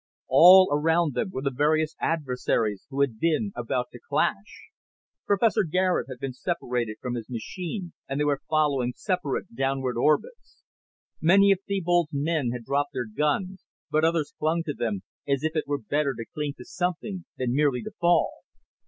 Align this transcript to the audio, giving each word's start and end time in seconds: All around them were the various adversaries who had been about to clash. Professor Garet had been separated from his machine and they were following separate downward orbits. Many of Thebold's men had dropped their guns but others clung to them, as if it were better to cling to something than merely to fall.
All 0.29 0.67
around 0.73 1.13
them 1.13 1.29
were 1.29 1.43
the 1.43 1.51
various 1.53 1.95
adversaries 2.01 2.87
who 2.89 3.01
had 3.01 3.19
been 3.19 3.51
about 3.55 3.89
to 3.91 3.99
clash. 3.99 4.69
Professor 5.27 5.63
Garet 5.63 6.07
had 6.09 6.17
been 6.17 6.33
separated 6.33 6.97
from 6.99 7.13
his 7.13 7.29
machine 7.29 7.93
and 8.09 8.19
they 8.19 8.23
were 8.23 8.41
following 8.49 8.93
separate 8.95 9.53
downward 9.55 9.97
orbits. 9.99 10.63
Many 11.21 11.51
of 11.51 11.59
Thebold's 11.67 12.13
men 12.13 12.49
had 12.49 12.63
dropped 12.63 12.93
their 12.93 13.05
guns 13.05 13.63
but 13.91 14.03
others 14.03 14.33
clung 14.39 14.63
to 14.63 14.73
them, 14.73 15.03
as 15.27 15.43
if 15.43 15.55
it 15.55 15.67
were 15.67 15.77
better 15.77 16.15
to 16.15 16.25
cling 16.33 16.55
to 16.57 16.65
something 16.65 17.25
than 17.37 17.53
merely 17.53 17.83
to 17.83 17.91
fall. 17.99 18.31